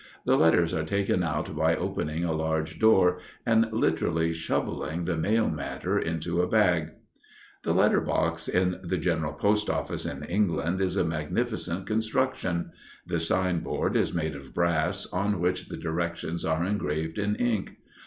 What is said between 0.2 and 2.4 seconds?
The letters are taken out by opening a